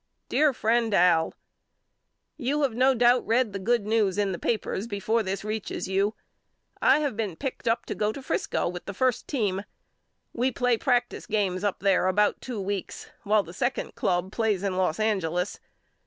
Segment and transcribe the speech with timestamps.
[0.29, 1.35] DEAR FRIEND AL:
[2.35, 6.15] You have no doubt read the good news in the papers before this reaches you.
[6.81, 9.61] I have been picked to go to Frisco with the first team.
[10.33, 14.75] We play practice games up there about two weeks while the second club plays in
[14.75, 15.59] Los Angeles.